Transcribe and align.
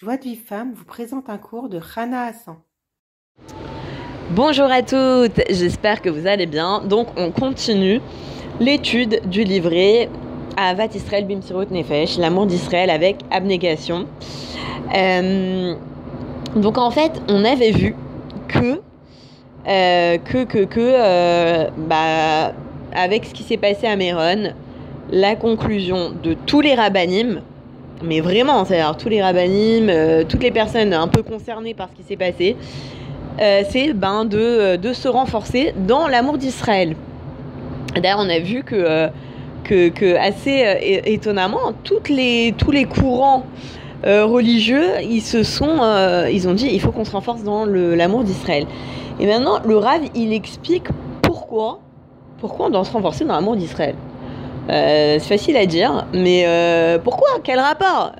Joie 0.00 0.16
de 0.16 0.22
vie 0.22 0.36
femme 0.36 0.74
vous 0.76 0.84
présente 0.84 1.28
un 1.28 1.38
cours 1.38 1.68
de 1.68 1.80
Rana 1.82 2.26
Hassan. 2.26 2.54
Bonjour 4.30 4.66
à 4.66 4.82
toutes, 4.82 5.42
j'espère 5.50 6.02
que 6.02 6.08
vous 6.08 6.28
allez 6.28 6.46
bien. 6.46 6.84
Donc 6.84 7.08
on 7.16 7.32
continue 7.32 8.00
l'étude 8.60 9.28
du 9.28 9.42
livret 9.42 10.08
Avat 10.56 10.94
Israël 10.94 11.26
Bimsirut 11.26 11.66
Nefesh, 11.72 12.16
l'amour 12.16 12.46
d'Israël 12.46 12.90
avec 12.90 13.16
abnégation. 13.32 14.06
Euh, 14.94 15.74
donc 16.54 16.78
en 16.78 16.92
fait, 16.92 17.20
on 17.28 17.44
avait 17.44 17.72
vu 17.72 17.96
que 18.46 18.80
euh, 19.66 20.18
euh, 20.76 21.70
bah, 21.76 22.52
avec 22.94 23.24
ce 23.24 23.34
qui 23.34 23.42
s'est 23.42 23.56
passé 23.56 23.88
à 23.88 23.96
Méron, 23.96 24.52
la 25.10 25.34
conclusion 25.34 26.12
de 26.22 26.34
tous 26.34 26.60
les 26.60 26.76
rabbinim 26.76 27.42
mais 28.02 28.20
vraiment, 28.20 28.64
c'est-à-dire 28.64 28.96
tous 28.96 29.08
les 29.08 29.22
rabbinim, 29.22 29.88
euh, 29.88 30.24
toutes 30.28 30.42
les 30.42 30.50
personnes 30.50 30.92
un 30.92 31.08
peu 31.08 31.22
concernées 31.22 31.74
par 31.74 31.88
ce 31.90 32.00
qui 32.00 32.02
s'est 32.02 32.16
passé, 32.16 32.56
euh, 33.40 33.62
c'est 33.70 33.92
ben, 33.92 34.24
de, 34.24 34.38
euh, 34.38 34.76
de, 34.76 34.92
se 34.92 35.08
renforcer 35.08 35.74
dans 35.86 36.08
l'amour 36.08 36.38
d'Israël. 36.38 36.96
D'ailleurs, 37.94 38.20
on 38.20 38.28
a 38.28 38.38
vu 38.38 38.62
que, 38.62 39.08
que, 39.64 40.16
assez 40.16 41.02
étonnamment, 41.06 41.72
les, 42.08 42.54
tous 42.56 42.70
les 42.70 42.84
courants 42.84 43.44
religieux, 44.04 45.00
ils 45.02 45.22
se 45.22 45.42
sont, 45.42 45.80
ils 46.30 46.48
ont 46.48 46.54
dit, 46.54 46.68
il 46.70 46.80
faut 46.80 46.92
qu'on 46.92 47.04
se 47.04 47.12
renforce 47.12 47.42
dans 47.42 47.64
l'amour 47.64 48.24
d'Israël. 48.24 48.66
Et 49.18 49.26
maintenant, 49.26 49.58
le 49.64 49.76
Rav, 49.76 50.02
il 50.14 50.32
explique 50.32 50.86
pourquoi, 51.22 51.80
pourquoi 52.38 52.66
on 52.66 52.70
doit 52.70 52.84
se 52.84 52.92
renforcer 52.92 53.24
dans 53.24 53.34
l'amour 53.34 53.56
d'Israël. 53.56 53.96
Euh, 54.68 55.18
c'est 55.18 55.28
facile 55.28 55.56
à 55.56 55.66
dire, 55.66 56.06
mais 56.12 56.44
euh, 56.46 56.98
pourquoi? 56.98 57.28
Quel 57.42 57.58
rapport? 57.58 58.12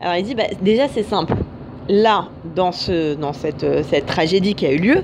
Alors 0.00 0.16
il 0.16 0.24
dit, 0.24 0.34
bah, 0.34 0.44
déjà 0.62 0.88
c'est 0.88 1.02
simple. 1.02 1.34
Là, 1.88 2.28
dans, 2.54 2.72
ce, 2.72 3.14
dans 3.14 3.32
cette, 3.32 3.64
euh, 3.64 3.82
cette 3.88 4.06
tragédie 4.06 4.54
qui 4.54 4.66
a 4.66 4.72
eu 4.72 4.78
lieu, 4.78 5.02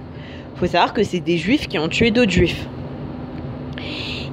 faut 0.56 0.66
savoir 0.66 0.92
que 0.92 1.02
c'est 1.02 1.20
des 1.20 1.38
juifs 1.38 1.66
qui 1.66 1.78
ont 1.78 1.88
tué 1.88 2.10
d'autres 2.10 2.30
juifs. 2.30 2.66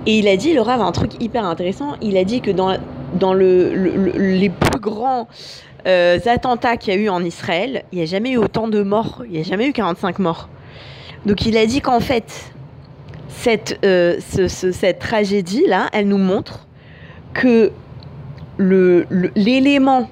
Et 0.06 0.20
il 0.20 0.28
a 0.28 0.38
dit, 0.38 0.54
Laura 0.54 0.74
a 0.74 0.82
un 0.82 0.92
truc 0.92 1.22
hyper 1.22 1.44
intéressant, 1.46 1.96
il 2.02 2.18
a 2.18 2.24
dit 2.24 2.42
que 2.42 2.52
dans, 2.52 2.78
dans 3.20 3.34
le, 3.34 3.74
les 4.16 4.50
plus 4.50 4.80
grands 4.80 5.28
attentats 5.86 6.78
qu'il 6.78 6.94
y 6.94 6.98
a 6.98 7.00
eu 7.00 7.10
en 7.10 7.24
Israël, 7.24 7.84
il 7.92 7.98
n'y 7.98 8.04
a 8.04 8.06
jamais 8.06 8.32
eu 8.32 8.38
autant 8.38 8.68
de 8.68 8.84
morts, 8.84 9.24
il 9.26 9.32
n'y 9.32 9.40
a 9.40 9.44
jamais 9.44 9.68
eu 9.68 9.74
45 9.74 10.20
morts. 10.20 10.50
Donc 11.26 11.46
il 11.46 11.58
a 11.58 11.66
dit 11.66 11.82
qu'en 11.82 12.00
fait, 12.00 12.53
cette, 13.36 13.80
euh, 13.84 14.18
cette 14.20 15.00
tragédie-là, 15.00 15.90
elle 15.94 16.08
nous 16.08 16.18
montre 16.18 16.68
que 17.34 17.72
l'élément 18.60 20.00
le, 20.00 20.06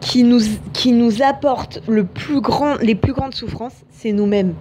qui, 0.00 0.22
nous, 0.22 0.40
qui 0.72 0.92
nous 0.92 1.22
apporte 1.22 1.82
le 1.86 2.04
plus 2.04 2.40
grand, 2.40 2.76
les 2.76 2.94
plus 2.94 3.12
grandes 3.12 3.34
souffrances, 3.34 3.84
c'est 3.90 4.12
nous-mêmes. 4.12 4.54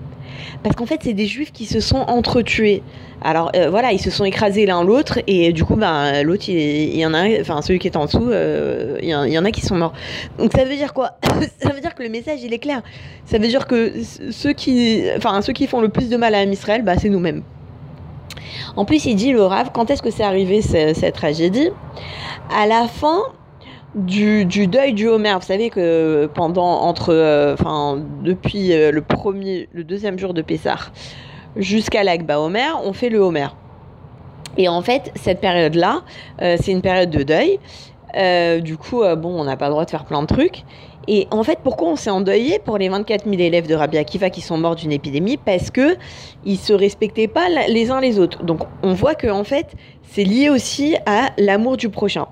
Parce 0.64 0.76
qu'en 0.76 0.86
fait, 0.86 1.00
c'est 1.04 1.14
des 1.14 1.26
juifs 1.26 1.52
qui 1.52 1.66
se 1.66 1.80
sont 1.80 1.98
entretués. 1.98 2.84
Alors 3.22 3.52
euh, 3.56 3.70
voilà, 3.70 3.92
ils 3.92 4.00
se 4.00 4.10
sont 4.10 4.24
écrasés 4.24 4.66
l'un 4.66 4.84
l'autre 4.84 5.20
et 5.28 5.52
du 5.52 5.64
coup, 5.64 5.76
ben, 5.76 6.24
l'autre, 6.24 6.46
il, 6.48 6.96
y 6.96 7.06
en 7.06 7.14
a, 7.14 7.28
enfin 7.42 7.62
celui 7.62 7.80
qui 7.80 7.88
est 7.88 7.98
en 7.98 8.06
dessous, 8.06 8.30
euh, 8.30 8.98
il, 9.02 9.10
y 9.10 9.38
en 9.38 9.46
a 9.46 9.52
qui 9.52 9.62
sont 9.62 9.76
morts. 9.76 9.94
Donc 10.38 10.52
ça 10.54 10.64
veut 10.64 10.76
dire 10.76 10.94
quoi? 10.94 11.18
Ça 11.62 11.74
veut 11.74 11.82
dire 11.82 11.96
que 11.96 12.04
le 12.04 12.10
message, 12.10 12.40
il 12.44 12.54
est 12.54 12.60
clair. 12.60 12.82
Ça 13.26 13.38
veut 13.38 13.48
dire 13.48 13.68
que 13.68 13.94
ceux 14.32 14.54
qui, 14.54 15.04
enfin 15.18 15.42
ceux 15.42 15.54
qui 15.54 15.68
font 15.68 15.82
le 15.82 15.90
plus 15.90 16.10
de 16.10 16.18
mal 16.18 16.36
à 16.36 16.44
Israël, 16.44 16.84
bah, 16.84 16.94
c'est 16.98 17.10
nous-mêmes. 17.10 17.44
En 18.76 18.86
plus, 18.86 19.06
il 19.06 19.16
dit 19.16 19.32
le 19.32 19.44
Rav, 19.44 19.72
quand 19.74 19.90
est-ce 19.90 20.02
que 20.02 20.12
c'est 20.12 20.24
arrivé 20.24 20.62
cette 20.62 21.14
tragédie? 21.14 21.70
À 22.56 22.66
la 22.66 22.88
fin 22.88 23.22
du, 23.96 24.46
deuil 24.46 24.94
du 24.94 25.08
Homer. 25.08 25.34
Vous 25.34 25.46
savez 25.46 25.70
que 25.70 26.30
pendant 26.34 26.82
entre, 26.82 27.14
euh, 27.14 27.54
enfin 27.54 28.02
depuis 28.24 28.70
le 28.70 29.02
premier, 29.02 29.70
le 29.74 29.84
deuxième 29.84 30.20
jour 30.20 30.34
de 30.34 30.42
Pessah 30.42 30.92
jusqu'à 31.56 32.04
l'Akba 32.04 32.40
Homer, 32.40 32.72
on 32.84 32.94
fait 32.94 33.10
le 33.10 33.20
Homer. 33.20 33.48
Et 34.58 34.68
en 34.68 34.82
fait, 34.82 35.12
cette 35.16 35.40
période-là, 35.40 36.02
euh, 36.42 36.58
c'est 36.60 36.72
une 36.72 36.82
période 36.82 37.10
de 37.10 37.24
deuil. 37.24 37.60
Euh, 38.16 38.60
du 38.60 38.78
coup, 38.78 39.04
euh, 39.04 39.16
bon, 39.16 39.40
on 39.40 39.44
n'a 39.44 39.56
pas 39.56 39.66
le 39.66 39.72
droit 39.72 39.86
de 39.86 39.90
faire 39.90 40.06
plein 40.06 40.22
de 40.22 40.28
trucs. 40.28 40.64
Et 41.08 41.28
en 41.32 41.44
fait, 41.44 41.60
pourquoi 41.64 41.90
on 41.90 41.96
s'est 41.96 42.10
endeuillé 42.10 42.60
pour 42.60 42.78
les 42.78 42.90
24 42.90 43.24
000 43.26 43.42
élèves 43.42 43.68
de 43.68 43.76
Rabbi 43.76 43.98
Akiva 43.98 44.30
qui 44.30 44.42
sont 44.42 44.58
morts 44.58 44.76
d'une 44.76 44.92
épidémie? 44.92 45.38
Parce 45.38 45.72
que 45.72 45.96
ils 46.46 46.58
se 46.58 46.74
respectaient 46.74 47.28
pas 47.28 47.48
les 47.68 47.90
uns 47.90 48.02
les 48.02 48.20
autres. 48.20 48.44
Donc, 48.44 48.62
on 48.84 48.94
voit 48.94 49.16
que 49.16 49.28
en 49.28 49.44
fait, 49.44 49.76
c'est 50.04 50.24
lié 50.24 50.50
aussi 50.50 50.98
à 51.06 51.30
l'amour 51.38 51.78
du 51.78 51.90
prochain. 51.90 52.28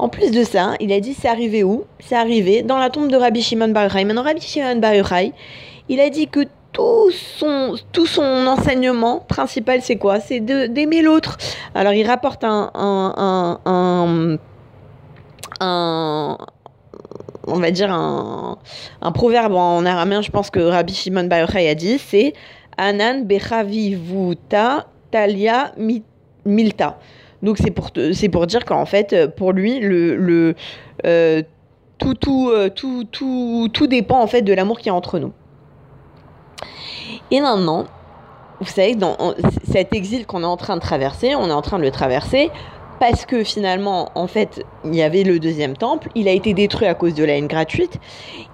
En 0.00 0.08
plus 0.08 0.30
de 0.30 0.44
ça, 0.44 0.76
il 0.80 0.94
a 0.94 1.00
dit 1.00 1.12
c'est 1.12 1.28
arrivé 1.28 1.62
où? 1.62 1.84
C'est 1.98 2.16
arrivé 2.16 2.62
dans 2.62 2.78
la 2.78 2.88
tombe 2.88 3.10
de 3.10 3.16
Rabbi 3.18 3.42
Shimon 3.42 3.68
Bar. 3.68 3.94
Maintenant, 3.94 4.22
Rabbi 4.22 4.40
Shimon 4.40 4.76
Bar 4.76 4.94
il 5.90 6.00
a 6.00 6.08
dit 6.08 6.26
que 6.26 6.40
tout 6.72 7.10
son, 7.10 7.76
tout 7.92 8.06
son 8.06 8.46
enseignement 8.46 9.18
principal, 9.20 9.82
c'est 9.82 9.96
quoi? 9.96 10.18
C'est 10.18 10.40
d'aimer 10.40 11.02
l'autre. 11.02 11.36
Alors, 11.74 11.92
il 11.92 12.06
rapporte 12.06 12.44
un, 12.44 12.70
un, 12.74 14.38
un, 15.60 16.38
on 17.46 17.58
va 17.58 17.70
dire 17.70 17.92
un, 17.92 18.56
un, 19.02 19.12
proverbe 19.12 19.52
en 19.52 19.84
araméen, 19.84 20.22
je 20.22 20.30
pense 20.30 20.48
que 20.48 20.60
Rabbi 20.60 20.94
Shimon 20.94 21.24
Bar 21.24 21.54
a 21.54 21.74
dit, 21.74 21.98
c'est 21.98 22.32
Anan 22.78 23.24
bechavivuta 23.26 24.86
talia 25.10 25.72
milta. 26.46 26.98
Donc 27.42 27.58
c'est 27.58 27.70
pour, 27.70 28.46
dire 28.46 28.64
qu'en 28.64 28.84
fait, 28.84 29.34
pour 29.36 29.52
lui, 29.52 29.80
euh, 29.82 30.52
euh, 31.06 31.42
tout, 31.98 32.14
tout 33.68 33.86
dépend 33.86 34.20
en 34.20 34.26
fait 34.26 34.42
de 34.42 34.52
l'amour 34.52 34.78
qu'il 34.78 34.88
y 34.88 34.90
a 34.90 34.94
entre 34.94 35.18
nous. 35.18 35.32
Et 37.30 37.40
maintenant, 37.40 37.86
vous 38.60 38.66
savez, 38.66 38.94
dans 38.94 39.16
cet 39.64 39.94
exil 39.94 40.26
qu'on 40.26 40.42
est 40.42 40.46
en 40.46 40.56
train 40.56 40.76
de 40.76 40.82
traverser, 40.82 41.34
on 41.34 41.48
est 41.48 41.52
en 41.52 41.62
train 41.62 41.78
de 41.78 41.84
le 41.84 41.90
traverser 41.90 42.50
parce 43.00 43.24
que 43.24 43.42
finalement, 43.42 44.10
en 44.14 44.26
fait, 44.26 44.62
il 44.84 44.94
y 44.94 45.00
avait 45.00 45.24
le 45.24 45.40
deuxième 45.40 45.74
temple, 45.74 46.10
il 46.14 46.28
a 46.28 46.32
été 46.32 46.52
détruit 46.52 46.86
à 46.86 46.94
cause 46.94 47.14
de 47.14 47.24
la 47.24 47.38
haine 47.38 47.46
gratuite. 47.46 47.98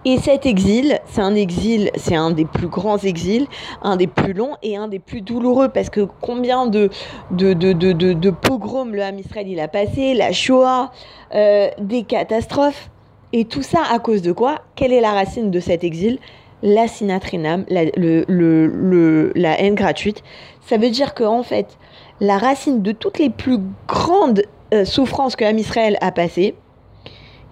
Et 0.05 0.19
cet 0.19 0.47
exil, 0.47 1.01
c'est 1.07 1.21
un 1.21 1.35
exil, 1.35 1.91
c'est 1.97 2.15
un 2.15 2.31
des 2.31 2.45
plus 2.45 2.69
grands 2.69 2.99
exils, 2.99 3.49
un 3.83 3.97
des 3.97 4.07
plus 4.07 4.35
longs 4.35 4.55
et 4.63 4.77
un 4.77 4.87
des 4.87 5.01
plus 5.01 5.21
douloureux, 5.21 5.69
parce 5.69 5.91
que 5.91 6.07
combien 6.21 6.69
de, 6.69 6.91
de, 7.33 7.55
de, 7.55 7.73
de, 7.73 7.93
de, 7.93 8.31
pogroms 8.31 8.93
le 8.93 9.03
Ham 9.03 9.19
Israël 9.19 9.49
il 9.49 9.59
a 9.59 9.67
passé, 9.67 10.15
la 10.15 10.31
Shoah, 10.31 10.93
euh, 11.35 11.69
des 11.81 12.05
catastrophes, 12.05 12.89
et 13.33 13.47
tout 13.47 13.65
ça 13.65 13.81
à 13.91 13.99
cause 13.99 14.23
de 14.23 14.31
quoi? 14.31 14.61
Quelle 14.77 14.93
est 14.93 15.01
la 15.01 15.11
racine 15.11 15.51
de 15.51 15.59
cet 15.59 15.83
exil? 15.83 16.21
La 16.63 16.87
sinatrinam, 16.87 17.65
la, 17.69 17.85
le, 17.97 19.33
la 19.35 19.61
haine 19.61 19.75
gratuite, 19.75 20.23
ça 20.61 20.77
veut 20.79 20.91
dire 20.91 21.15
qu'en 21.15 21.41
en 21.41 21.43
fait, 21.43 21.77
la 22.21 22.39
racine 22.39 22.83
de 22.83 22.93
toutes 22.93 23.19
les 23.19 23.31
plus 23.31 23.59
grandes 23.87 24.43
euh, 24.73 24.85
souffrances 24.85 25.37
que 25.37 25.45
l'âme 25.45 25.59
Israël 25.59 25.97
a 26.01 26.13
passées, 26.13 26.55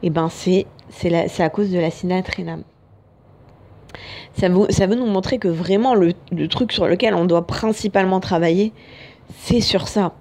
eh 0.02 0.10
ben 0.10 0.28
c'est, 0.28 0.66
à 1.38 1.48
cause 1.48 1.70
de 1.70 1.78
la 1.78 1.90
sinatrinam. 1.90 2.62
Ça 4.34 4.48
veut, 4.48 4.66
ça 4.70 4.86
veut 4.86 4.96
nous 4.96 5.06
montrer 5.06 5.38
que 5.38 5.48
vraiment 5.48 5.94
le, 5.94 6.14
truc 6.48 6.72
sur 6.72 6.86
lequel 6.86 7.14
on 7.14 7.24
doit 7.24 7.46
principalement 7.46 8.20
travailler, 8.20 8.72
c'est 9.36 9.60
sur 9.60 9.86
ça. 9.86 10.14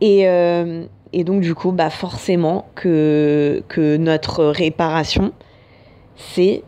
Et, 0.00 0.28
euh, 0.28 0.84
et 1.12 1.24
donc 1.24 1.40
du 1.40 1.54
coup, 1.54 1.72
bah 1.72 1.90
forcément 1.90 2.66
que, 2.74 3.62
que 3.68 3.96
notre 3.96 4.44
réparation, 4.44 5.32
c'est 6.16 6.62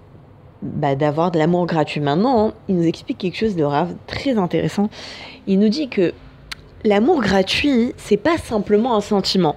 bah, 0.62 0.94
d'avoir 0.94 1.30
de 1.30 1.38
l'amour 1.38 1.66
gratuit. 1.66 2.00
Maintenant, 2.00 2.48
hein, 2.48 2.54
il 2.68 2.76
nous 2.76 2.86
explique 2.86 3.18
quelque 3.18 3.36
chose 3.36 3.56
de 3.56 3.62
grave, 3.62 3.94
très 4.06 4.36
intéressant. 4.36 4.90
Il 5.46 5.58
nous 5.58 5.68
dit 5.68 5.88
que 5.88 6.12
l'amour 6.84 7.20
gratuit, 7.20 7.92
c'est 7.96 8.16
pas 8.16 8.38
simplement 8.38 8.96
un 8.96 9.00
sentiment. 9.00 9.56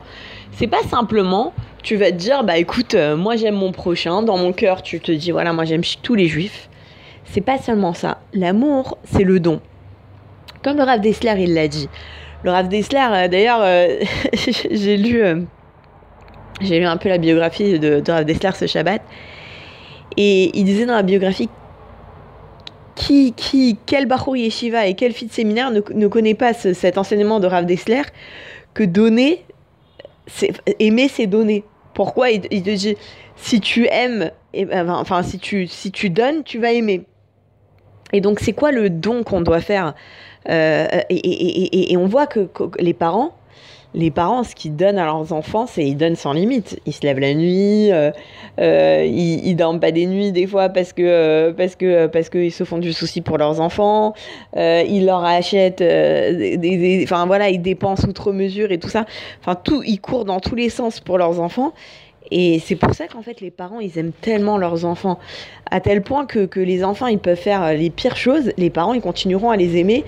C'est 0.52 0.68
pas 0.68 0.84
simplement, 0.84 1.54
tu 1.82 1.96
vas 1.96 2.12
te 2.12 2.18
dire, 2.18 2.44
bah 2.44 2.58
écoute, 2.58 2.94
euh, 2.94 3.16
moi 3.16 3.36
j'aime 3.36 3.56
mon 3.56 3.72
prochain, 3.72 4.22
dans 4.22 4.38
mon 4.38 4.54
cœur, 4.54 4.82
tu 4.82 5.00
te 5.00 5.12
dis, 5.12 5.32
voilà, 5.32 5.54
moi 5.54 5.66
j'aime 5.66 5.82
tous 6.02 6.16
les 6.16 6.28
juifs. 6.28 6.70
C'est 7.26 7.42
pas 7.42 7.58
seulement 7.58 7.94
ça. 7.94 8.20
L'amour, 8.34 8.98
c'est 9.04 9.24
le 9.24 9.40
don. 9.40 9.62
Comme 10.64 10.78
le 10.78 10.84
Rav 10.84 11.02
Dessler, 11.02 11.34
il 11.40 11.54
l'a 11.54 11.68
dit. 11.68 11.90
Le 12.44 12.52
Rav 12.52 12.68
Dessler, 12.68 13.08
euh, 13.12 13.28
d'ailleurs, 13.28 13.62
euh, 13.62 14.00
j'ai 14.72 14.98
lu, 14.98 15.24
j'ai 16.62 16.80
lu 16.80 16.86
un 16.86 16.98
peu 16.98 17.10
la 17.10 17.18
biographie 17.18 17.80
de, 17.80 18.00
de 18.00 18.12
Rav 18.12 18.26
Dessler 18.26 18.52
ce 18.54 18.68
Shabbat. 18.68 19.02
Et 20.16 20.52
il 20.58 20.64
disait 20.66 20.86
dans 20.86 20.96
la 20.96 21.02
biographie 21.02 21.50
qui, 23.06 23.34
qui, 23.34 23.78
quel 23.86 24.06
Bachour 24.06 24.38
Yeshiva 24.38 24.88
et 24.88 24.94
quel 24.94 25.12
fils 25.12 25.28
de 25.30 25.34
séminaire 25.34 25.72
ne, 25.72 25.82
ne, 25.94 26.08
connaît 26.08 26.36
pas 26.36 26.54
cet 26.54 26.98
enseignement 26.98 27.40
de 27.40 27.48
Rav 27.48 27.66
Dessler 27.66 28.04
que 28.74 28.84
donner, 28.84 29.46
aimer, 30.80 31.08
c'est 31.08 31.28
donner. 31.28 31.64
Pourquoi 31.94 32.32
il, 32.32 32.42
te 32.42 32.76
dit 32.76 32.96
si 33.36 33.60
tu 33.60 33.88
aimes, 33.92 34.32
et, 34.54 34.68
enfin 34.88 35.22
si 35.22 35.38
tu, 35.38 35.68
si 35.68 35.92
tu 35.92 36.10
donnes, 36.10 36.44
tu 36.44 36.60
vas 36.60 36.72
aimer. 36.72 37.04
Et 38.14 38.22
donc 38.22 38.40
c'est 38.40 38.54
quoi 38.54 38.72
le 38.72 38.90
don 38.90 39.24
qu'on 39.24 39.42
doit 39.42 39.62
faire 39.62 39.94
euh, 40.50 40.88
et, 41.10 41.16
et, 41.16 41.94
et, 41.94 41.98
on 41.98 42.06
voit 42.06 42.28
que, 42.28 42.50
les 42.80 42.94
parents, 42.94 43.36
les 43.96 44.12
parents, 44.12 44.44
ce 44.44 44.56
qu'ils 44.56 44.76
donnent 44.76 44.98
à 44.98 45.06
leurs 45.06 45.34
enfants, 45.34 45.68
c'est 45.68 45.86
ils 45.86 45.96
donnent 45.96 46.16
sans 46.16 46.34
limite. 46.34 46.80
Ils 46.86 46.94
se 46.94 47.02
lèvent 47.02 47.20
la 47.20 47.34
nuit, 47.34 47.92
euh, 47.92 48.12
euh, 48.60 49.06
ils, 49.06 49.56
dorment 49.56 49.80
pas 49.80 49.92
des 49.92 50.06
nuits 50.06 50.32
des 50.32 50.48
fois 50.48 50.70
parce 50.70 50.94
que 50.94 51.04
euh, 51.04 51.54
parce 51.54 51.76
que 51.76 52.08
parce 52.08 52.30
qu'ils 52.30 52.52
se 52.52 52.64
font 52.64 52.80
du 52.80 52.92
souci 52.94 53.22
pour 53.22 53.38
leurs 53.38 53.62
enfants. 53.62 54.14
Ils 54.56 55.06
leur 55.06 55.24
achètent 55.24 55.80
des, 55.80 56.58
des- 56.58 57.02
enfin 57.04 57.26
voilà, 57.26 57.50
ils 57.50 57.62
dépensent 57.62 58.08
outre 58.08 58.32
mesure 58.32 58.72
et 58.72 58.80
tout 58.80 58.90
ça. 58.90 59.06
Enfin 59.42 59.56
tout, 59.56 59.84
ils 59.86 60.00
courent 60.00 60.26
dans 60.26 60.40
tous 60.40 60.56
les 60.56 60.70
sens 60.70 61.00
pour 61.00 61.18
leurs 61.18 61.40
enfants. 61.40 61.74
Et 62.32 62.60
c'est 62.60 62.76
pour 62.76 62.94
ça 62.94 63.08
qu'en 63.08 63.22
fait 63.22 63.42
les 63.42 63.52
parents 63.52 63.80
ils 63.80 63.98
aiment 63.98 64.14
tellement 64.22 64.58
leurs 64.58 64.86
enfants 64.86 65.20
à 65.70 65.82
tel 65.82 66.02
point 66.02 66.26
que, 66.26 66.46
que 66.46 66.60
les 66.60 66.84
enfants 66.84 67.08
ils 67.08 67.20
peuvent 67.20 67.38
faire 67.38 67.74
les 67.74 67.90
pires 67.90 68.16
choses, 68.16 68.52
les 68.58 68.70
parents 68.70 68.94
ils 68.94 69.02
continueront 69.02 69.50
à 69.50 69.58
les 69.58 69.78
aimer 69.78 70.06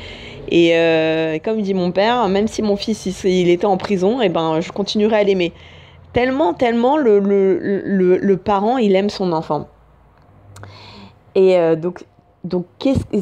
et 0.49 0.75
euh, 0.75 1.39
comme 1.43 1.61
dit 1.61 1.73
mon 1.73 1.91
père, 1.91 2.27
même 2.29 2.47
si 2.47 2.61
mon 2.61 2.75
fils 2.75 3.05
il, 3.23 3.49
était 3.49 3.65
en 3.65 3.77
prison, 3.77 4.21
et 4.21 4.29
ben 4.29 4.61
je 4.61 4.71
continuerai 4.71 5.17
à 5.17 5.23
l'aimer. 5.23 5.53
Tellement, 6.13 6.53
tellement 6.53 6.97
le, 6.97 7.19
le, 7.19 7.59
le, 7.83 8.17
le 8.17 8.37
parent 8.37 8.77
il 8.77 8.95
aime 8.95 9.09
son 9.09 9.31
enfant. 9.33 9.67
Et 11.33 11.57
euh, 11.57 11.75
donc, 11.75 12.03
donc 12.43 12.65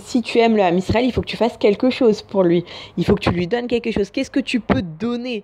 si 0.03 0.21
tu 0.21 0.39
aimes 0.39 0.55
le 0.55 0.77
Israël, 0.77 1.05
il 1.05 1.11
faut 1.11 1.21
que 1.21 1.27
tu 1.27 1.37
fasses 1.37 1.57
quelque 1.57 1.89
chose 1.89 2.21
pour 2.21 2.43
lui. 2.43 2.63
Il 2.97 3.05
faut 3.05 3.15
que 3.15 3.21
tu 3.21 3.31
lui 3.31 3.47
donnes 3.47 3.67
quelque 3.67 3.91
chose. 3.91 4.11
Qu'est-ce 4.11 4.29
que 4.29 4.39
tu 4.39 4.59
peux 4.59 4.81
donner 4.81 5.43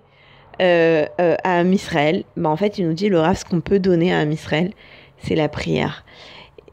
euh, 0.60 1.06
euh, 1.20 1.36
à 1.44 1.58
Ham 1.60 1.72
Israël 1.72 2.24
ben, 2.36 2.50
En 2.50 2.56
fait, 2.56 2.78
il 2.78 2.86
nous 2.86 2.94
dit 2.94 3.08
le 3.08 3.18
Rav, 3.18 3.36
ce 3.36 3.44
qu'on 3.44 3.60
peut 3.60 3.78
donner 3.78 4.12
à 4.12 4.18
Ham 4.20 4.32
Israël, 4.32 4.72
c'est 5.18 5.34
la 5.34 5.48
prière. 5.48 6.04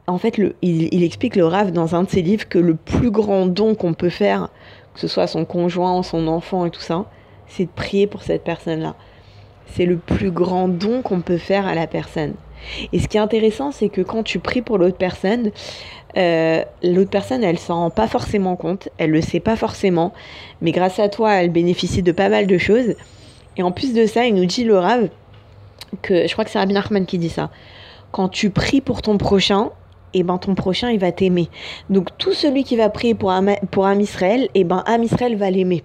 En 0.08 0.18
fait, 0.18 0.38
le, 0.38 0.56
il, 0.62 1.04
explique 1.04 1.36
le 1.36 1.46
Rav 1.46 1.72
dans 1.72 1.96
un 1.96 2.04
de 2.04 2.10
ses 2.10 2.22
livres 2.22 2.48
que 2.48 2.60
le 2.60 2.76
plus 2.76 3.12
grand 3.12 3.46
don 3.46 3.76
qu'on 3.76 3.94
peut 3.94 4.10
faire, 4.10 4.50
que 4.94 5.02
ce 5.02 5.08
soit 5.08 5.28
son 5.28 5.44
conjoint, 5.46 6.02
son 6.04 6.28
enfant 6.28 6.66
et 6.66 6.72
tout 6.72 6.82
ça, 6.82 7.06
c'est 7.48 7.66
de 7.66 7.70
prier 7.70 8.08
pour 8.08 8.24
cette 8.24 8.44
personne-là. 8.44 8.96
C'est 9.68 9.86
le 9.86 9.98
plus 9.98 10.32
grand 10.32 10.70
don 10.70 11.02
qu'on 11.02 11.20
peut 11.20 11.38
faire 11.38 11.68
à 11.68 11.76
la 11.76 11.88
personne. 11.88 12.36
Et 12.94 13.00
ce 13.00 13.08
qui 13.08 13.18
est 13.18 13.22
intéressant, 13.22 13.72
c'est 13.72 13.90
que 13.90 14.02
quand 14.02 14.24
tu 14.24 14.40
pries 14.40 14.62
pour 14.62 14.78
l'autre 14.78 14.98
personne, 14.98 15.52
euh, 16.18 16.64
l'autre 16.84 17.10
personne, 17.10 17.44
elle 17.44 17.60
s'en 17.60 17.76
rend 17.76 17.90
pas 17.90 18.08
forcément 18.08 18.56
compte, 18.56 18.90
elle 18.98 19.12
le 19.12 19.22
sait 19.22 19.40
pas 19.40 19.56
forcément, 19.56 20.14
mais 20.62 20.72
grâce 20.72 21.00
à 21.00 21.10
toi, 21.10 21.34
elle 21.34 21.52
bénéficie 21.52 22.02
de 22.02 22.12
pas 22.12 22.30
mal 22.30 22.48
de 22.48 22.58
choses. 22.58 22.96
Et 23.58 23.64
en 23.64 23.72
plus 23.72 23.94
de 23.94 24.06
ça, 24.06 24.26
il 24.26 24.36
nous 24.36 24.46
dit 24.46 24.64
le 24.64 24.78
Rav 24.78 25.10
que 26.02 26.28
je 26.28 26.32
crois 26.32 26.46
que 26.46 26.52
c'est 26.52 26.60
Rabbi 26.60 26.74
Nachman 26.74 27.06
qui 27.06 27.18
dit 27.18 27.30
ça. 27.30 27.50
Quand 28.12 28.30
tu 28.30 28.50
pries 28.50 28.82
pour 28.82 29.02
ton 29.02 29.18
prochain, 29.18 29.70
et 30.14 30.24
ben 30.24 30.38
ton 30.38 30.56
prochain 30.56 30.90
il 30.90 31.00
va 31.00 31.12
t'aimer. 31.12 31.50
Donc 31.90 32.10
tout 32.18 32.34
celui 32.34 32.64
qui 32.64 32.76
va 32.76 32.90
prier 32.90 33.16
pour 33.16 33.32
Israël, 34.00 34.50
et 34.54 34.64
ben 34.64 34.84
Am 34.86 35.04
Israël 35.04 35.36
va 35.36 35.50
l'aimer. 35.50 35.84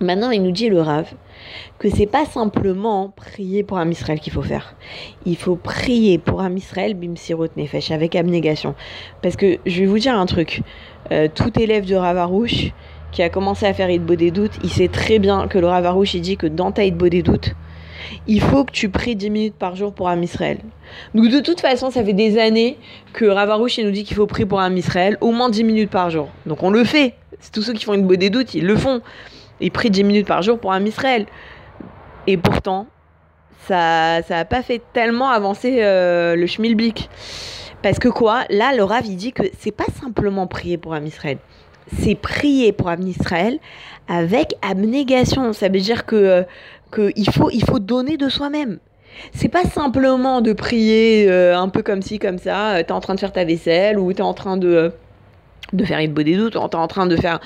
Maintenant, 0.00 0.30
il 0.30 0.44
nous 0.44 0.52
dit 0.52 0.68
le 0.68 0.80
Rav 0.80 1.12
que 1.80 1.90
c'est 1.90 2.06
pas 2.06 2.24
simplement 2.24 3.12
prier 3.16 3.64
pour 3.64 3.78
un 3.78 3.90
Israël 3.90 4.20
qu'il 4.20 4.32
faut 4.32 4.42
faire. 4.42 4.76
Il 5.26 5.36
faut 5.36 5.56
prier 5.56 6.18
pour 6.18 6.40
un 6.40 6.54
Israël 6.54 6.94
bimsirot 6.94 7.48
nefesh 7.56 7.90
avec 7.90 8.14
abnégation. 8.14 8.76
Parce 9.22 9.34
que 9.34 9.58
je 9.66 9.80
vais 9.80 9.86
vous 9.86 9.98
dire 9.98 10.16
un 10.16 10.26
truc. 10.26 10.62
Euh, 11.10 11.26
tout 11.34 11.58
élève 11.58 11.84
de 11.84 11.96
Rav 11.96 12.16
Arouche 12.16 12.72
qui 13.12 13.22
a 13.22 13.28
commencé 13.28 13.66
à 13.66 13.72
faire 13.72 13.90
Idbo 13.90 14.14
des 14.14 14.30
doutes, 14.30 14.52
il 14.62 14.70
sait 14.70 14.88
très 14.88 15.18
bien 15.18 15.48
que 15.48 15.58
le 15.58 15.66
Rav 15.66 15.86
Arouche 15.86 16.14
il 16.14 16.20
dit 16.20 16.36
que 16.36 16.46
dans 16.46 16.72
ta 16.72 16.84
Idbo 16.84 17.08
des 17.08 17.22
doutes, 17.22 17.54
il 18.26 18.40
faut 18.40 18.64
que 18.64 18.72
tu 18.72 18.88
pries 18.88 19.16
10 19.16 19.30
minutes 19.30 19.54
par 19.54 19.76
jour 19.76 19.92
pour 19.92 20.08
un 20.08 20.20
Israël. 20.22 20.58
Donc 21.14 21.28
de 21.28 21.40
toute 21.40 21.60
façon, 21.60 21.90
ça 21.90 22.04
fait 22.04 22.12
des 22.12 22.38
années 22.38 22.78
que 23.12 23.24
Rav 23.24 23.50
Arouche 23.50 23.78
il 23.78 23.86
nous 23.86 23.90
dit 23.90 24.04
qu'il 24.04 24.16
faut 24.16 24.26
prier 24.26 24.46
pour 24.46 24.60
un 24.60 24.74
Israël 24.76 25.16
au 25.20 25.32
moins 25.32 25.48
10 25.50 25.64
minutes 25.64 25.90
par 25.90 26.10
jour. 26.10 26.28
Donc 26.46 26.62
on 26.62 26.70
le 26.70 26.84
fait. 26.84 27.14
Tous 27.52 27.62
ceux 27.62 27.72
qui 27.72 27.84
font 27.84 27.94
Idbo 27.94 28.16
des 28.16 28.30
doutes, 28.30 28.54
ils 28.54 28.66
le 28.66 28.76
font. 28.76 29.00
Ils 29.60 29.70
prient 29.70 29.90
10 29.90 30.04
minutes 30.04 30.26
par 30.26 30.42
jour 30.42 30.58
pour 30.58 30.72
un 30.72 30.84
Israël. 30.84 31.26
Et 32.26 32.36
pourtant, 32.36 32.86
ça 33.66 34.22
ça 34.22 34.38
a 34.38 34.44
pas 34.44 34.62
fait 34.62 34.82
tellement 34.92 35.30
avancer 35.30 35.78
euh, 35.80 36.36
le 36.36 36.46
schmilblick. 36.46 37.08
Parce 37.82 37.98
que 37.98 38.08
quoi? 38.08 38.44
Là, 38.50 38.74
le 38.74 38.82
Rav, 38.82 39.06
il 39.06 39.16
dit 39.16 39.32
que 39.32 39.44
c'est 39.58 39.72
pas 39.72 39.86
simplement 40.00 40.46
prier 40.46 40.78
pour 40.78 40.94
un 40.94 41.04
Israël. 41.04 41.38
C'est 41.96 42.14
prier 42.14 42.72
pour 42.72 42.90
Israël 42.92 43.58
avec 44.08 44.54
abnégation. 44.62 45.52
Ça 45.52 45.68
veut 45.68 45.80
dire 45.80 46.06
que, 46.06 46.16
euh, 46.16 46.42
que 46.90 47.12
il, 47.16 47.30
faut, 47.30 47.50
il 47.50 47.64
faut 47.64 47.78
donner 47.78 48.16
de 48.16 48.28
soi-même. 48.28 48.78
C'est 49.32 49.48
pas 49.48 49.64
simplement 49.64 50.40
de 50.40 50.52
prier 50.52 51.26
euh, 51.28 51.58
un 51.58 51.68
peu 51.68 51.82
comme 51.82 52.02
ci, 52.02 52.18
comme 52.18 52.38
ça. 52.38 52.76
euh, 52.76 52.82
T'es 52.82 52.92
en 52.92 53.00
train 53.00 53.14
de 53.14 53.20
faire 53.20 53.32
ta 53.32 53.44
vaisselle 53.44 53.98
ou 53.98 54.12
t'es 54.12 54.22
en 54.22 54.34
train 54.34 54.56
de, 54.56 54.68
euh, 54.68 54.90
de 55.72 55.84
faire 55.84 55.98
une 55.98 56.12
ou 56.44 56.50
t'es 56.50 56.76
en 56.76 56.88
train 56.88 57.06
de 57.06 57.16
faire 57.16 57.40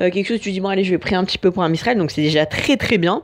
euh, 0.00 0.10
quelque 0.10 0.26
chose. 0.28 0.40
Tu 0.40 0.52
dis, 0.52 0.60
bon, 0.60 0.68
allez, 0.68 0.84
je 0.84 0.90
vais 0.90 0.98
prier 0.98 1.16
un 1.16 1.24
petit 1.24 1.38
peu 1.38 1.50
pour 1.50 1.66
Israël. 1.68 1.98
Donc 1.98 2.10
c'est 2.10 2.22
déjà 2.22 2.46
très, 2.46 2.76
très 2.76 2.98
bien 2.98 3.22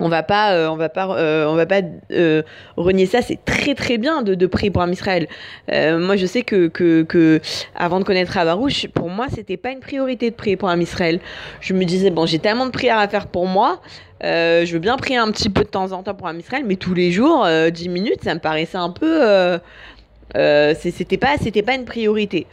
on 0.00 0.08
va 0.08 0.22
pas 0.22 0.52
euh, 0.52 0.68
on 0.68 0.76
va 0.76 0.88
pas 0.88 1.08
euh, 1.16 1.46
on 1.46 1.54
va 1.54 1.66
pas 1.66 1.80
euh, 2.12 2.42
renier 2.76 3.06
ça. 3.06 3.22
C'est 3.22 3.44
très 3.44 3.74
très 3.74 3.98
bien 3.98 4.22
de, 4.22 4.46
prier 4.46 4.70
pour 4.70 4.82
un 4.82 4.90
Israël. 4.90 5.28
Moi 5.70 6.16
je 6.16 6.26
sais 6.26 6.42
que, 6.42 6.68
que, 6.68 7.40
avant 7.74 7.98
de 8.00 8.04
connaître 8.04 8.36
Avarouche 8.36 8.86
pour 8.88 9.10
moi 9.10 9.26
c'était 9.34 9.56
pas 9.56 9.70
une 9.70 9.80
priorité 9.80 10.30
de 10.30 10.34
prier 10.34 10.56
pour 10.56 10.68
un 10.68 10.80
Israël. 10.80 11.20
Je 11.60 11.74
me 11.74 11.84
disais 11.84 12.10
bon 12.10 12.26
j'ai 12.26 12.38
tellement 12.38 12.66
de 12.66 12.70
prières 12.70 12.98
à 12.98 13.08
faire 13.08 13.26
pour 13.26 13.46
moi 13.46 13.80
je 14.22 14.70
veux 14.72 14.78
bien 14.78 14.96
prier 14.96 15.18
un 15.18 15.30
petit 15.30 15.50
peu 15.50 15.62
de 15.62 15.68
temps 15.68 15.92
en 15.92 16.02
temps 16.02 16.14
pour 16.14 16.28
un 16.28 16.38
Israël 16.38 16.64
mais 16.66 16.76
tous 16.76 16.94
les 16.94 17.10
jours 17.12 17.44
euh, 17.44 17.70
10 17.70 17.88
minutes 17.88 18.24
ça 18.24 18.34
me 18.34 18.40
paraissait 18.40 18.78
un 18.78 18.90
peu 18.90 19.58
c'était 20.34 21.18
pas 21.18 21.36
c'était 21.40 21.62
pas 21.62 21.74
une 21.74 21.84
priorité 21.84 22.46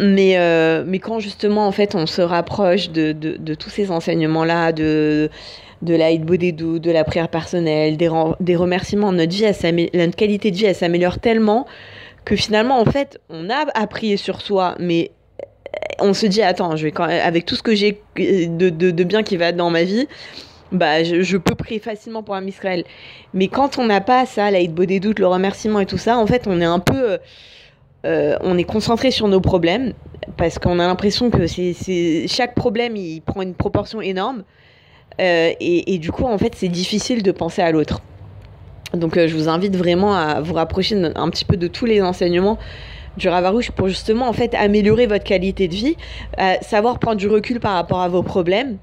mais, 0.00 0.38
euh, 0.38 0.82
mais 0.86 0.98
quand 0.98 1.20
justement 1.20 1.66
en 1.66 1.72
fait 1.72 1.94
on 1.94 2.06
se 2.06 2.22
rapproche 2.22 2.90
de, 2.90 3.12
de, 3.12 3.54
tous 3.54 3.70
ces 3.70 3.90
enseignements 3.90 4.44
là 4.44 4.72
de 4.72 5.30
de 5.82 5.94
la 5.94 6.14
Bodedou, 6.16 6.78
de 6.78 6.90
la 6.90 7.04
prière 7.04 7.28
personnelle, 7.28 7.96
des, 7.96 8.10
des 8.40 8.56
remerciements, 8.56 9.12
notre, 9.12 9.32
vie, 9.32 10.10
qualité 10.14 10.50
de 10.50 10.56
vie, 10.56 10.66
elle 10.66 10.74
s'améliore 10.74 11.18
tellement 11.20 11.66
que 12.26 12.36
finalement, 12.36 12.78
en 12.78 12.84
fait, 12.84 13.18
on 13.30 13.48
a 13.48 13.64
à 13.72 13.86
prier 13.86 14.18
sur 14.18 14.42
soi, 14.42 14.74
mais 14.78 15.10
on 15.98 16.12
se 16.12 16.26
dit, 16.26 16.42
attends, 16.42 16.76
je 16.76 16.84
vais 16.84 16.90
quand 16.90 17.04
avec 17.04 17.46
tout 17.46 17.54
ce 17.56 17.62
que 17.62 17.74
j'ai 17.74 18.02
de, 18.16 18.68
de, 18.68 18.90
de 18.90 19.04
bien 19.04 19.22
qui 19.22 19.38
va 19.38 19.52
dans 19.52 19.70
ma 19.70 19.84
vie, 19.84 20.06
bah, 20.70 21.02
je, 21.02 21.22
je 21.22 21.36
peux 21.38 21.54
prier 21.54 21.80
facilement 21.80 22.22
pour 22.22 22.34
un 22.34 22.46
Israël. 22.46 22.84
Mais 23.32 23.48
quand 23.48 23.78
on 23.78 23.86
n'a 23.86 24.02
pas 24.02 24.26
ça, 24.26 24.50
la 24.50 24.62
Bodedou, 24.66 25.14
le 25.16 25.26
remerciement 25.26 25.80
et 25.80 25.86
tout 25.86 25.98
ça, 25.98 26.18
en 26.18 26.26
fait, 26.26 26.46
on 26.46 26.60
est 26.60 26.64
un 26.66 26.78
peu... 26.78 27.18
euh, 28.06 28.36
on 28.40 28.56
est 28.56 28.64
concentré 28.64 29.10
sur 29.10 29.28
nos 29.28 29.40
problèmes 29.40 29.92
parce 30.36 30.58
qu'on 30.58 30.78
a 30.78 30.86
l'impression 30.86 31.30
que 31.30 31.46
c'est 31.46 32.26
chaque 32.28 32.54
problème 32.54 32.96
il 32.96 33.20
prend 33.20 33.42
une 33.42 33.54
proportion 33.54 34.00
énorme 34.00 34.44
euh, 35.20 35.52
et, 35.60 35.98
du 35.98 36.12
coup, 36.12 36.24
en 36.24 36.38
fait, 36.38 36.54
c'est 36.54 36.68
difficile 36.68 37.22
de 37.22 37.30
penser 37.30 37.60
à 37.60 37.70
l'autre. 37.72 38.00
Donc, 38.94 39.18
euh, 39.18 39.28
je 39.28 39.36
vous 39.36 39.50
invite 39.50 39.76
vraiment 39.76 40.14
à 40.14 40.40
vous 40.40 40.54
rapprocher 40.54 40.96
un 41.14 41.28
petit 41.28 41.44
peu 41.44 41.58
de 41.58 41.66
tous 41.66 41.84
les 41.84 42.00
enseignements 42.00 42.58
du 43.18 43.28
Ravarouche 43.28 43.70
pour 43.70 43.88
justement, 43.88 44.28
en 44.28 44.32
fait, 44.32 44.54
améliorer 44.54 45.06
votre 45.06 45.24
qualité 45.24 45.68
de 45.68 45.74
vie, 45.74 45.96
savoir 46.62 46.98
prendre 46.98 47.18
du 47.18 47.28
recul 47.28 47.60
par 47.60 47.74
rapport 47.74 48.00
à 48.00 48.08
vos 48.08 48.22
problèmes. 48.22 48.78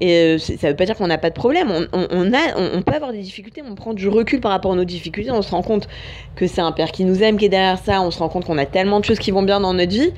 Et 0.00 0.12
euh, 0.12 0.38
ça 0.38 0.68
veut 0.68 0.76
pas 0.76 0.84
dire 0.84 0.96
qu'on 0.96 1.08
n'a 1.08 1.18
pas 1.18 1.30
de 1.30 1.34
problème. 1.34 1.70
On, 1.70 1.86
on- 1.92 2.82
peut 2.82 2.94
avoir 2.94 3.12
des 3.12 3.18
difficultés, 3.20 3.62
on 3.68 3.74
prend 3.74 3.94
du 3.94 4.08
recul 4.08 4.40
par 4.40 4.52
rapport 4.52 4.72
à 4.72 4.76
nos 4.76 4.84
difficultés. 4.84 5.30
On 5.30 5.42
se 5.42 5.50
rend 5.50 5.62
compte 5.62 5.88
que 6.36 6.46
c'est 6.46 6.60
un 6.60 6.72
père 6.72 6.92
qui 6.92 7.04
nous 7.04 7.22
aime 7.22 7.36
qui 7.36 7.46
est 7.46 7.48
derrière 7.48 7.78
ça. 7.78 8.00
On 8.02 8.10
se 8.10 8.18
rend 8.20 8.28
compte 8.28 8.44
qu'on 8.44 8.58
a 8.58 8.66
tellement 8.66 9.00
de 9.00 9.04
choses 9.04 9.18
qui 9.18 9.30
vont 9.32 9.42
bien 9.42 9.60
dans 9.60 9.74
notre 9.74 9.90
vie. 9.92 10.12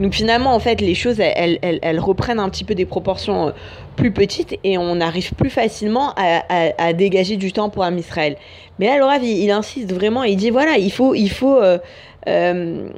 Donc 0.00 0.14
finalement, 0.14 0.54
en 0.54 0.58
fait, 0.60 0.80
les 0.80 0.94
choses, 0.94 1.20
elles- 1.20 1.58
elles 1.62 2.00
reprennent 2.00 2.40
un 2.40 2.48
petit 2.48 2.64
peu 2.64 2.74
des 2.74 2.86
proportions 2.86 3.48
euh, 3.48 3.52
plus 4.00 4.10
petites 4.10 4.58
et 4.64 4.78
on 4.78 5.00
arrive 5.00 5.32
plus 5.34 5.50
facilement 5.50 6.12
à, 6.16 6.42
à- 6.78 6.92
dégager 6.92 7.36
du 7.36 7.52
temps 7.52 7.68
pour 7.68 7.84
un 7.84 7.96
Israël. 7.96 8.36
Mais 8.78 8.86
là, 8.86 8.98
Laura, 8.98 9.16
il, 9.18 9.44
il 9.44 9.50
insiste 9.50 9.92
vraiment, 9.92 10.24
il 10.24 10.36
dit 10.36 10.50
voilà, 10.50 10.78
il 10.78 10.90
faut, 10.90 11.14
il 11.14 11.30
faut, 11.30 11.58
euh, 11.58 11.78
euh, 12.26 12.88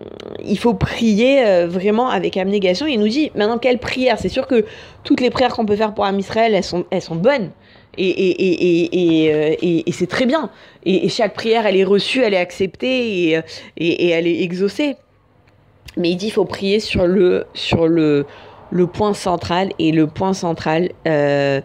il 0.44 0.58
faut 0.58 0.74
prier 0.74 1.44
euh, 1.44 1.66
vraiment 1.66 2.08
avec 2.08 2.36
abnégation. 2.36 2.86
Il 2.86 3.00
nous 3.00 3.08
dit 3.08 3.30
maintenant 3.34 3.58
quelle 3.58 3.78
prière? 3.78 4.16
C'est 4.18 4.28
sûr 4.28 4.46
que 4.46 4.64
toutes 5.02 5.20
les 5.20 5.30
prières 5.30 5.54
qu'on 5.54 5.66
peut 5.66 5.76
faire 5.76 5.92
pour 5.92 6.04
un 6.04 6.16
Israël, 6.16 6.54
elles 6.54 6.64
sont, 6.64 6.84
elles 6.90 7.02
sont 7.02 7.16
bonnes. 7.16 7.50
Et, 7.98 8.08
et, 8.08 8.30
et, 9.60 9.88
et, 9.88 9.92
c'est 9.92 10.06
très 10.06 10.24
bien. 10.24 10.48
Et, 10.86 11.10
chaque 11.10 11.34
prière, 11.34 11.66
elle 11.66 11.76
est 11.76 11.84
reçue, 11.84 12.22
elle 12.22 12.32
est 12.32 12.38
acceptée 12.38 13.42
et 13.76 14.10
elle 14.10 14.26
est 14.26 14.40
exaucée. 14.42 14.96
Mais 15.96 16.10
il 16.10 16.16
dit 16.16 16.28
il 16.28 16.32
faut 16.32 16.46
prier 16.46 16.80
sur 16.80 17.06
le, 17.06 17.44
sur 17.52 17.86
le, 17.86 18.24
le 18.72 18.86
point 18.86 19.14
central. 19.14 19.70
Et 19.78 19.92
le 19.92 20.06
point 20.06 20.32
central, 20.32 20.90
euh, 21.06 21.60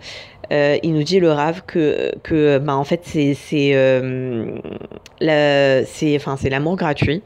euh, 0.52 0.78
il 0.84 0.94
nous 0.94 1.04
dit 1.04 1.20
le 1.20 1.32
Rav 1.32 1.64
que, 1.66 2.12
que 2.22 2.60
bah, 2.60 2.76
en 2.76 2.84
fait, 2.84 3.02
c'est 3.04 3.34
c'est 3.34 3.72
euh, 3.74 4.60
la- 5.20 5.82
l'amour 6.50 6.76
gratuit. 6.76 7.24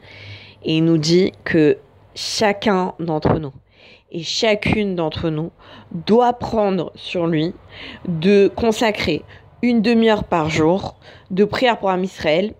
Et 0.64 0.76
il 0.76 0.84
nous 0.84 0.98
dit 0.98 1.32
que 1.44 1.76
chacun 2.14 2.94
d'entre 3.00 3.38
nous 3.38 3.52
et 4.12 4.22
chacune 4.22 4.94
d'entre 4.94 5.30
nous 5.30 5.50
doit 5.90 6.34
prendre 6.34 6.92
sur 6.94 7.26
lui 7.26 7.54
de 8.06 8.48
consacrer 8.54 9.22
une 9.62 9.80
demi-heure 9.82 10.24
par 10.24 10.50
jour 10.50 10.96
de 11.30 11.44
prière 11.44 11.78
pour 11.78 11.90
un 11.90 12.02
Israël, 12.02 12.52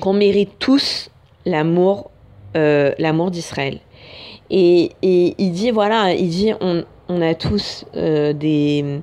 qu'on 0.00 0.12
mérite 0.12 0.58
tous 0.58 1.10
l'amour 1.46 2.10
l'amour 2.54 3.32
d'Israël. 3.32 3.80
Et, 4.50 4.92
et 5.02 5.34
il 5.38 5.52
dit, 5.52 5.70
voilà, 5.70 6.12
il 6.12 6.28
dit, 6.28 6.52
on, 6.60 6.84
on 7.08 7.22
a 7.22 7.34
tous 7.34 7.84
euh, 7.96 8.32
des, 8.32 9.00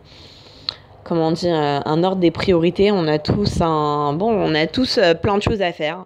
comment 1.03 1.31
dire, 1.31 1.55
un 1.55 2.03
ordre 2.03 2.21
des 2.21 2.31
priorités. 2.31 2.91
On 2.91 3.07
a 3.07 3.19
tous 3.19 3.61
un, 3.61 4.13
bon, 4.13 4.31
on 4.31 4.55
a 4.55 4.67
tous 4.67 4.99
plein 5.21 5.37
de 5.37 5.43
choses 5.43 5.61
à 5.61 5.71
faire. 5.71 6.05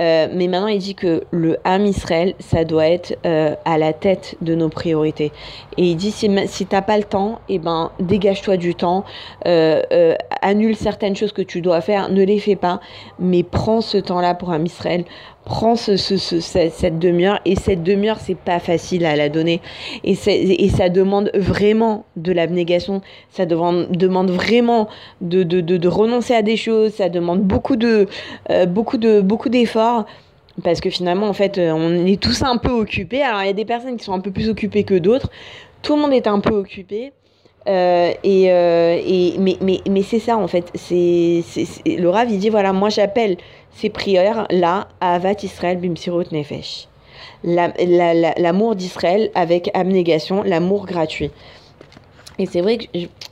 Euh, 0.00 0.28
mais 0.32 0.48
maintenant, 0.48 0.68
il 0.68 0.78
dit 0.78 0.94
que 0.94 1.24
le 1.30 1.58
Ham 1.64 1.84
Israël, 1.84 2.34
ça 2.38 2.64
doit 2.64 2.86
être 2.86 3.18
euh, 3.26 3.54
à 3.64 3.76
la 3.76 3.92
tête 3.92 4.36
de 4.40 4.54
nos 4.54 4.68
priorités. 4.68 5.32
Et 5.76 5.84
il 5.84 5.96
dit 5.96 6.10
si, 6.10 6.30
si 6.46 6.66
t'as 6.66 6.82
pas 6.82 6.96
le 6.96 7.04
temps, 7.04 7.40
eh 7.48 7.58
ben 7.58 7.90
dégage-toi 8.00 8.56
du 8.56 8.74
temps, 8.74 9.04
euh, 9.46 9.82
euh, 9.92 10.14
annule 10.40 10.76
certaines 10.76 11.14
choses 11.14 11.32
que 11.32 11.42
tu 11.42 11.60
dois 11.60 11.80
faire, 11.80 12.08
ne 12.08 12.22
les 12.22 12.38
fais 12.38 12.56
pas, 12.56 12.80
mais 13.18 13.42
prends 13.42 13.80
ce 13.80 13.98
temps-là 13.98 14.34
pour 14.34 14.50
Ham 14.50 14.64
Israël. 14.64 15.04
Prends 15.44 15.74
ce, 15.74 15.96
ce, 15.96 16.16
ce, 16.16 16.40
cette 16.40 16.98
demi-heure 16.98 17.40
et 17.44 17.56
cette 17.56 17.82
demi-heure 17.82 18.20
c'est 18.20 18.36
pas 18.36 18.60
facile 18.60 19.04
à 19.04 19.16
la 19.16 19.28
donner. 19.28 19.60
Et, 20.04 20.12
et 20.12 20.68
ça 20.68 20.88
demande 20.88 21.30
vraiment 21.34 22.04
de 22.16 22.30
l'abnégation. 22.32 23.00
Ça 23.30 23.44
demande, 23.44 23.90
demande 23.90 24.30
vraiment 24.30 24.88
de, 25.20 25.42
de, 25.42 25.60
de, 25.60 25.76
de, 25.76 25.88
renoncer 25.88 26.34
à 26.34 26.42
des 26.42 26.56
choses. 26.56 26.92
Ça 26.94 27.08
demande 27.08 27.42
beaucoup 27.42 27.76
de 27.76 28.06
euh, 28.50 28.66
beaucoup 28.66 28.98
de 28.98 29.20
beaucoup 29.20 29.48
d'efforts. 29.48 30.06
Parce 30.62 30.80
que 30.80 30.90
finalement 30.90 31.28
en 31.28 31.32
fait 31.32 31.58
on 31.58 32.06
est 32.06 32.20
tous 32.20 32.42
un 32.42 32.56
peu 32.56 32.70
occupés. 32.70 33.22
Alors 33.22 33.42
il 33.42 33.46
y 33.46 33.50
a 33.50 33.54
des 33.54 33.64
personnes 33.64 33.96
qui 33.96 34.04
sont 34.04 34.12
un 34.12 34.20
peu 34.20 34.30
plus 34.30 34.48
occupées 34.48 34.84
que 34.84 34.94
d'autres. 34.94 35.30
Tout 35.82 35.96
le 35.96 36.02
monde 36.02 36.12
est 36.12 36.28
un 36.28 36.38
peu 36.38 36.54
occupé 36.54 37.12
euh, 37.68 38.12
et, 38.24 38.50
euh, 38.50 39.00
et, 39.04 39.34
mais 39.38 39.56
mais, 39.60 39.80
mais 39.88 40.02
c'est 40.02 40.18
ça 40.18 40.36
en 40.36 40.48
fait. 40.48 40.70
C'est, 40.74 41.42
le 41.86 42.08
Rav 42.08 42.28
dit 42.28 42.48
voilà, 42.48 42.72
moi 42.72 42.88
j'appelle 42.88 43.36
ces 43.74 43.90
prières 43.90 44.46
là 44.50 44.88
à 45.00 45.14
Avat 45.14 45.42
Israël 45.42 45.78
Bimsirut 45.78 46.26
Nefesh. 46.32 46.88
L'amour 47.44 47.74
la, 47.86 48.14
la, 48.14 48.34
la, 48.36 48.74
d'Israël 48.74 49.30
avec 49.34 49.70
abnégation, 49.74 50.42
l'amour 50.42 50.86
gratuit. 50.86 51.30
Et 52.38 52.46
c'est 52.46 52.60
vrai 52.60 52.78
que 52.78 52.84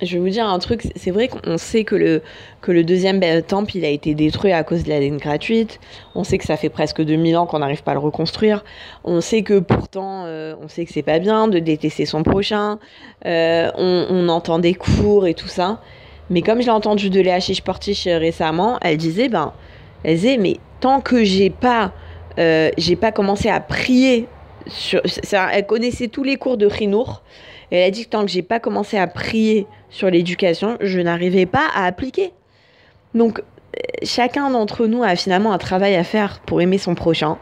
je, 0.02 0.12
vais 0.12 0.18
vous 0.18 0.28
dire 0.28 0.46
un 0.46 0.58
truc, 0.58 0.82
c'est 0.94 1.10
vrai 1.10 1.28
qu'on 1.28 1.56
sait 1.56 1.84
que 1.84 1.94
le, 1.94 2.22
que 2.60 2.70
le 2.70 2.84
deuxième 2.84 3.20
temple 3.42 3.76
il 3.76 3.84
a 3.84 3.88
été 3.88 4.14
détruit 4.14 4.52
à 4.52 4.62
cause 4.62 4.84
de 4.84 4.90
la 4.90 5.00
laine 5.00 5.16
gratuite. 5.16 5.80
On 6.14 6.22
sait 6.22 6.38
que 6.38 6.44
ça 6.44 6.56
fait 6.56 6.68
presque 6.68 7.02
2000 7.02 7.36
ans 7.36 7.46
qu'on 7.46 7.60
n'arrive 7.60 7.82
pas 7.82 7.92
à 7.92 7.94
le 7.94 8.00
reconstruire. 8.00 8.62
On 9.04 9.20
sait 9.20 9.42
que 9.42 9.58
pourtant, 9.58 10.24
euh, 10.26 10.54
on 10.62 10.68
sait 10.68 10.84
que 10.84 10.92
c'est 10.92 11.02
pas 11.02 11.18
bien 11.18 11.48
de 11.48 11.58
détester 11.58 12.04
son 12.04 12.22
prochain. 12.22 12.78
Euh, 13.26 13.70
on, 13.76 14.28
entend 14.28 14.58
des 14.58 14.74
cours 14.74 15.26
et 15.26 15.34
tout 15.34 15.48
ça. 15.48 15.80
Mais 16.28 16.42
comme 16.42 16.60
je 16.60 16.66
l'ai 16.66 16.72
entendu 16.72 17.10
de 17.10 17.20
Léa 17.20 17.40
Chichportiche 17.40 18.04
récemment, 18.06 18.78
elle 18.82 18.98
disait, 18.98 19.28
ben, 19.28 19.52
elle 20.04 20.16
disait, 20.16 20.36
mais 20.36 20.58
tant 20.80 21.00
que 21.00 21.24
j'ai 21.24 21.50
pas, 21.50 21.92
euh, 22.38 22.70
j'ai 22.78 22.96
pas 22.96 23.12
commencé 23.12 23.48
à 23.48 23.60
prier 23.60 24.28
elle 25.52 25.66
connaissait 25.66 26.08
tous 26.08 26.22
les 26.22 26.36
cours 26.36 26.56
de 26.56 26.66
Rinour. 26.66 27.22
Elle 27.70 27.84
a 27.84 27.90
dit 27.90 28.04
que 28.04 28.10
tant 28.10 28.22
que 28.22 28.30
j'ai 28.30 28.42
pas 28.42 28.60
commencé 28.60 28.98
à 28.98 29.06
prier 29.06 29.66
sur 29.90 30.10
l'éducation, 30.10 30.76
je 30.80 31.00
n'arrivais 31.00 31.46
pas 31.46 31.66
à 31.74 31.84
appliquer. 31.84 32.32
Donc, 33.14 33.42
chacun 34.02 34.50
d'entre 34.50 34.86
nous 34.86 35.02
a 35.02 35.16
finalement 35.16 35.52
un 35.52 35.58
travail 35.58 35.94
à 35.96 36.04
faire 36.04 36.40
pour 36.40 36.60
aimer 36.60 36.78
son 36.78 36.94
prochain. 36.94 37.38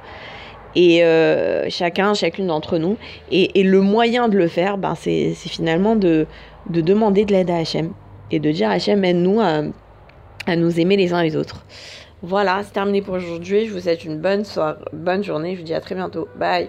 Et 0.75 1.03
euh, 1.03 1.69
chacun, 1.71 2.15
chacune 2.15 2.47
d'entre 2.47 2.79
nous. 2.79 2.97
Et, 3.31 3.59
et, 3.59 3.63
le 3.63 3.81
moyen 3.81 4.29
de 4.29 4.37
le 4.37 4.49
faire, 4.49 4.77
ben, 4.77 4.95
c'est 4.95 5.33
finalement 5.35 5.97
de, 5.97 6.27
de, 6.69 6.81
demander 6.81 7.25
de 7.25 7.33
l'aide 7.33 7.51
à 7.51 7.57
Hachem. 7.57 7.93
Et 8.31 8.39
de 8.39 8.51
dire 8.51 8.71
Hachem, 8.71 9.03
aide-nous 9.05 9.41
à, 9.41 9.63
à 10.47 10.57
nous 10.57 10.79
aimer 10.79 10.97
les 10.97 11.13
uns 11.13 11.23
les 11.23 11.37
autres. 11.37 11.65
Voilà, 12.23 12.63
c'est 12.65 12.73
terminé 12.73 13.01
pour 13.01 13.15
aujourd'hui. 13.15 13.67
Je 13.67 13.73
vous 13.73 13.81
souhaite 13.81 14.05
une 14.05 14.19
bonne 14.19 14.45
soirée, 14.45 14.79
bonne 14.93 15.25
journée. 15.25 15.55
Je 15.55 15.61
vous 15.61 15.67
dis 15.67 15.75
à 15.75 15.81
très 15.81 15.95
bientôt. 15.95 16.29
Bye. 16.37 16.69